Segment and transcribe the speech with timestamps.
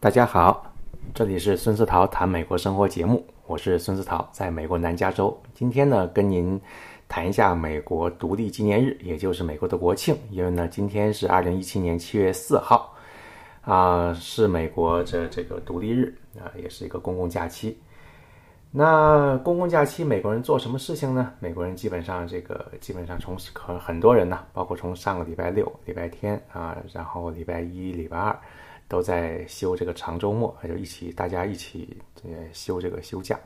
[0.00, 0.72] 大家好，
[1.12, 5.36] 这里是孙思桃谈美国生活节目，我是孙思桃，在美国南加州。
[5.54, 6.58] 今天呢，跟您
[7.08, 10.16] 谈一下美国独立纪念日，也就是美国的国庆。
[10.30, 12.94] 因为呢，今天是二零一七年七月四号，
[13.62, 17.76] 啊，是美国的这个独立日啊，也是一个公共假期。
[18.70, 21.32] 那公共假期，美国人做什么事情呢？
[21.40, 28.38] 美国人基本上这个基本上从可很多人呢，包括从上个礼拜六、礼拜天啊，然后礼拜一、礼拜二。
[28.88, 33.38] 都在休这个长周末，就一起大家一起呃休这个休假。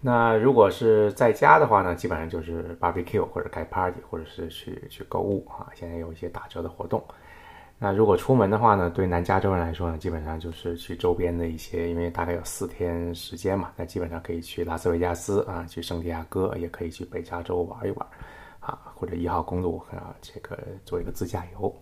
[0.00, 5.70] 那如果是在家的话呢，基本上就是 barbecue 或者开 party，或者是去去购物啊。
[5.74, 7.02] 现在有一些打折的活动。
[7.78, 18.06] 那如果出门的话呢，对南加州人来说呢，基本上就是去周边的一些，因为大概有四天时间嘛，那基本上可以去拉斯维加斯啊，去圣地亚哥，也可以去北加州玩一玩
[18.60, 21.72] 啊，或者一号公路啊，这个做一个自驾游。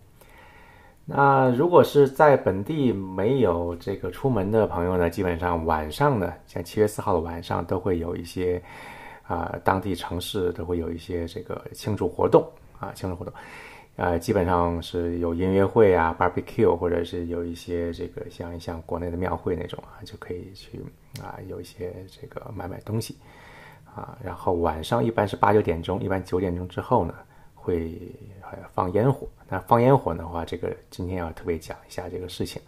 [1.12, 8.62] 那如果是在本地没有这个出门的朋友呢，基本上晚上呢，像七月四号的晚上都会有一些，
[9.26, 13.34] 啊，当地城市都会有一些这个庆祝活动啊，庆祝活动，
[13.96, 20.78] 呃，基本上是有音乐会啊，barbecue，或者是有一些这个像像国内的庙会那种啊，就可以去
[21.20, 23.16] 啊，有一些这个买买东西
[23.96, 27.12] 啊，然后晚上一般是八九点钟，一般九点钟之后呢。
[27.60, 28.00] 会
[28.72, 32.60] 放烟火，那放烟火的话，这个今天要特别讲一下这个事情。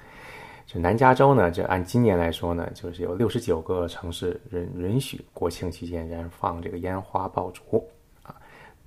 [0.67, 7.85] 就南加州呢，就按今年来说呢，就是有六十九个城市允允许国庆期间燃放这个烟花爆竹
[8.23, 8.35] 啊，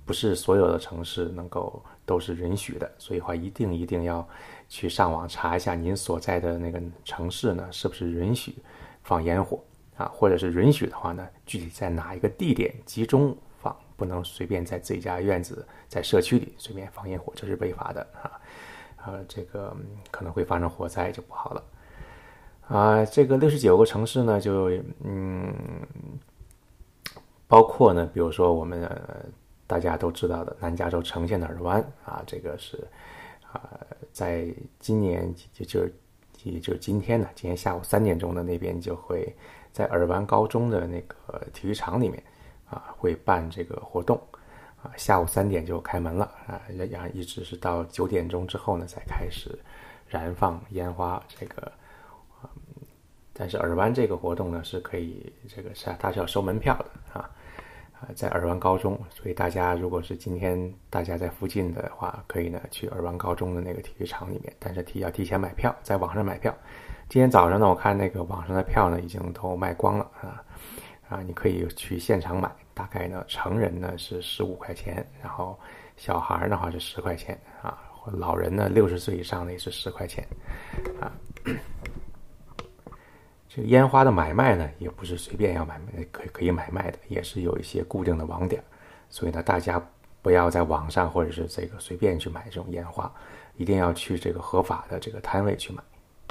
[0.04, 4.26] 不是所有的城市能够都是允许的，所以话一定一定要
[4.68, 8.54] 去上网查一下您所在的那个城市呢，是不是允许
[9.02, 9.60] 放烟火
[9.96, 13.36] 啊，或者是允许的话呢，具体在哪一个地点集中。
[13.96, 18.30] 不能随便在自己家院子、在社区里随便放烟火，这是违法的啊！
[19.06, 19.74] 呃，这个
[20.10, 21.64] 可能会发生火灾，就不好了
[22.68, 23.04] 啊！
[23.06, 24.70] 这个六十九个城市呢，就
[25.02, 25.54] 嗯，
[27.48, 28.86] 包括呢，比如说我们
[29.66, 32.86] 大家都知道的南加州城县的尔湾啊，这个是
[33.50, 33.80] 啊，
[34.12, 34.46] 在
[34.78, 35.94] 今年就就是
[36.42, 39.34] 也就是今天呢，今天下午三点钟的那边就会
[39.72, 42.22] 在尔湾高中的那个体育场里面。
[42.68, 44.20] 啊，会办这个活动，
[44.82, 46.60] 啊，下午三点就开门了，啊，
[46.90, 49.56] 然后一直是到九点钟之后呢，才开始
[50.08, 51.22] 燃放烟花。
[51.28, 51.72] 这个，
[52.42, 52.48] 嗯，
[53.32, 57.30] 但是耳湾这个活动呢，是可以，这个是它是要收门票的，啊，
[58.00, 66.52] 啊，在耳湾高中，所以大家如果是今天大家在附近的话，可以呢去耳湾高中的那个体育场里面，但是提要提前买票，在网上买票。
[67.08, 70.42] 今天早上呢，我看那个网上的票呢，已经都卖光了，啊。
[71.08, 75.58] 啊，你可以去现场买，大概呢，成人呢是十五块钱，然后
[75.96, 80.26] 小孩的话是十块钱啊，老人呢六十岁以上的也是十块钱，
[81.00, 81.12] 啊，
[83.48, 88.62] 这个烟花的买卖呢也不是随便要买卖，可可以买卖的，也是有一些固定的网点，
[89.08, 89.80] 所以呢，大家
[90.22, 93.08] 不要在网上或者是这个随便去买这种烟花，
[93.54, 95.80] 一定要去这个合法的这个摊位去买。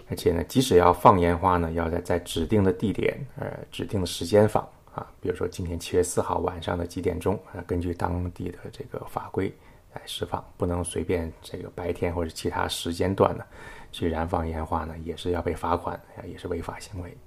[0.07, 5.07] 而且呢，即使要放烟花呢，要在在指定的地点，呃，指定的时间放啊。
[5.19, 9.51] 比如说今天七月四号晚上的几点钟啊，根据当地的这个法规
[9.93, 13.43] 来释放，不能随便这个白天或者其他时间段呢
[13.91, 17.17] 去燃放烟花呢，也是要被罚款，也是违法行为。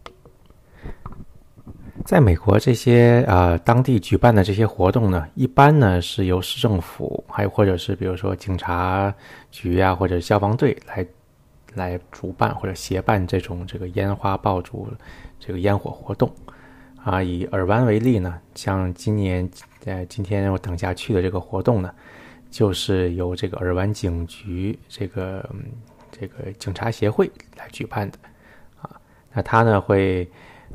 [2.05, 9.13] 在美国，这些啊当地举办的这些活动呢，一般呢是由市政府，还有或者是比如说警察
[9.51, 11.05] 局啊，或者消防队来。
[11.75, 14.89] 来主办或者协办这种这个烟花爆竹
[15.39, 16.31] 这个烟火活动
[17.03, 19.49] 啊，以尔湾为例呢，像今年
[19.85, 21.93] 呃今天我等下去的这个活动呢，
[22.51, 25.49] 就是由这个尔湾警局这个
[26.11, 28.19] 这个警察协会来举办的
[28.81, 28.91] 啊，
[29.33, 30.29] 那他呢会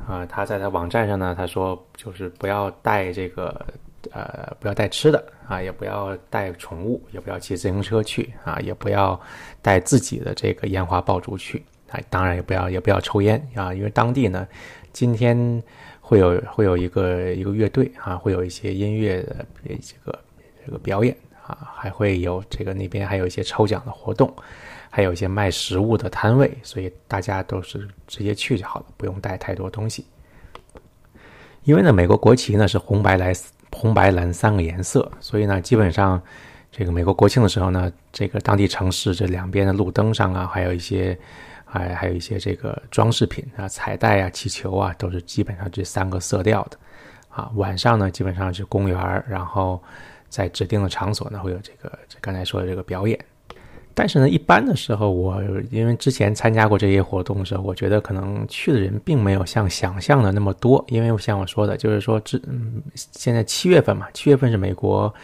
[0.06, 3.66] 啊他在他网站上呢他说就是不要带这个。
[4.12, 9.18] 呃，不要带吃的啊，也不要带宠物，也不要骑自行车去啊，也不要
[9.62, 11.98] 带自己的这个烟花爆竹去啊。
[12.10, 14.46] 当然也不要也不要抽烟啊，因为当地呢，
[14.92, 15.62] 今天
[16.00, 20.18] 会有会有一个一个乐队啊，会有一些音乐的这个
[20.64, 24.34] 这个表演啊，还会有这个那边还有一些抽奖的活动，
[24.90, 30.06] 还有一些卖食物的摊位，所以大家都是直接去就好了，不用带太多东西。
[31.64, 33.32] 因为呢，美国国旗呢是红白蓝。
[33.74, 36.22] 红白蓝三个颜色，所以呢，基本上
[36.70, 41.18] 这个美国国庆的时候呢，这个当地城市这两边的路灯上啊，还有一些
[41.64, 46.78] 还还有一些这个装饰品啊、彩带啊、气球啊，都是基本上这三个色调的
[47.28, 47.50] 啊。
[47.56, 49.82] 晚上呢，基本上是公园然后
[50.28, 53.18] 在指定的场所呢会有这个刚才说的这个表演。
[53.96, 60.84] 但是呢，一般的时候，我因为之前参加过这些活动的时候，我觉得可能去的人并没有像想象的那么多。
[60.88, 65.14] 因为像我说的，就是说，这嗯，现在七月份嘛，七月份是美国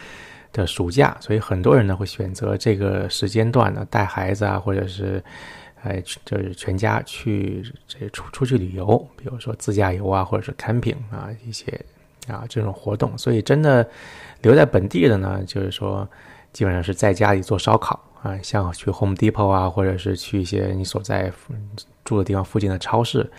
[0.53, 5.21] 的暑假，所以很多人呢会选择这个时间段呢带孩子啊，或者是
[5.83, 11.77] 哎，就是全家去这出出去旅游，比如说自驾游啊，或者是 camping 啊一些
[12.29, 13.17] 啊这种活动。
[13.17, 13.85] 所以真的
[14.41, 16.07] 留在本地的呢，就是说
[16.53, 18.01] 基本上是在家里做烧烤。
[18.21, 21.31] 啊，像去 Home Depot 啊，或者是去一些你所在
[22.05, 23.29] 住的地方附近的超市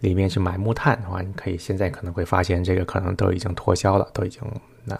[0.00, 4.42] 里面去买木炭的话，你可以现在可能会发现这个可能都已经脱销了，都已经
[4.84, 4.98] 那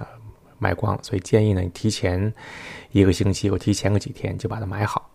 [0.58, 1.00] 卖光了。
[1.02, 2.32] 所以建议呢，你提前
[2.92, 5.10] 一个星期或提前个几天就把它买好。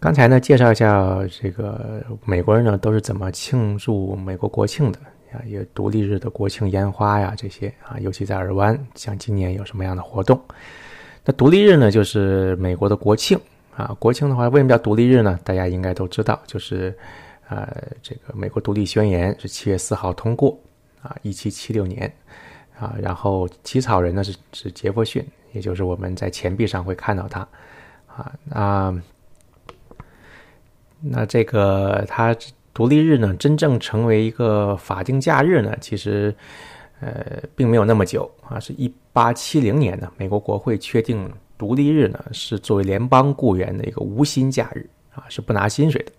[0.00, 4.98] 刚才呢，介绍一下这个美国人呢都是怎么庆祝美国国庆的
[5.32, 10.40] 啊，有独立日的国庆烟花呀这些啊，尤其在尔湾，像今年有什么样的活动？
[11.28, 13.36] 那独立日呢，就是美国的国庆
[13.76, 13.94] 啊。
[13.98, 15.36] 国庆的话，为什么叫独立日呢？
[15.42, 16.96] 大家应该都知道，就是
[17.48, 17.66] 呃，
[18.00, 20.56] 这个美国独立宣言是七月四号通过
[21.02, 22.10] 啊，一七七六年
[22.78, 22.94] 啊。
[23.02, 27.40] 然后起草人呢是是杰弗逊，也就是我们在钱币上会看到他
[28.06, 28.32] 啊。
[28.44, 29.02] 那
[31.00, 32.32] 那这个他
[32.72, 36.32] 独立日呢，真正成为一个法定假日呢，其实。
[37.00, 46.12] 呃，并没有那么久啊，是一八七零年呢，美国国会确定独立日呢是作为联邦雇员的一个无薪假日啊，是不拿薪水的。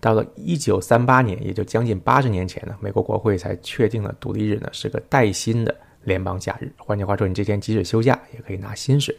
[0.00, 6.70] 到了一九三八年，也就将近八十年前呢，美国国会才确定了独立日呢是个带薪的联邦假日。
[6.76, 9.16] 换句话说，你这天即使休假也可以拿薪水。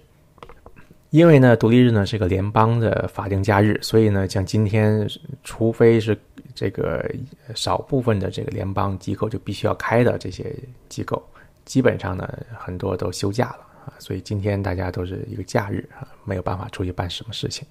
[1.09, 5.07] 因为呢，独立日呢是个联邦的法定假日，所以呢，像今天，
[5.43, 6.15] 除非是
[6.55, 7.05] 这个
[7.53, 10.55] 少部分的这个联邦机构就必须要开的这些
[10.89, 11.21] 机构，
[11.65, 17.67] 基本上呢，很多都休假了啊，所以今天大家都是一个假日啊，没有办法出去办什么事情。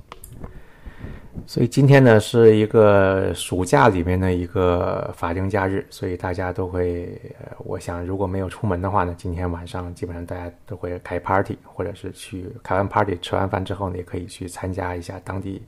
[1.47, 7.21] 所以今天呢是一个暑假里面的一个法定假日，所以大家都会，
[7.59, 15.61] 我想如果没有出门的话呢，今天晚上基本上大家都会开 party，或者是去开完 party 吃完饭之后呢，也可以去参加一下当地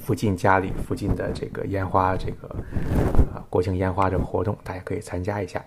[0.00, 2.48] 附近家里附近的这个烟花这个
[3.34, 5.64] 啊国庆烟花这个活动，大家可以参加一下。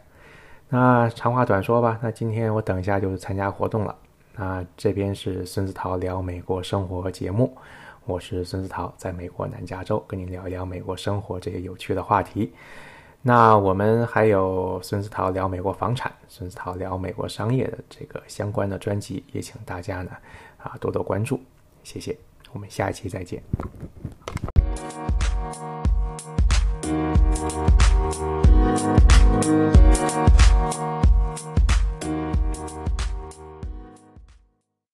[0.70, 3.96] 那长话短说吧，那今天我等一下就是参加活动了。
[4.36, 7.56] 那这边是孙子桃聊美国生活节目。
[8.06, 12.52] 我是孙思桃，在美国南加州跟您聊一聊美国生活这些有趣的话题。
[13.22, 20.12] 那我们还有孙思桃聊美国房产、孙思桃聊美国商业的这个相关的专辑，也请大家呢
[20.58, 21.40] 啊多多关注，
[21.84, 22.18] 谢谢。
[22.52, 23.42] 我们下一期再见。